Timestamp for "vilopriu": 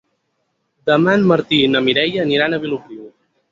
2.67-3.07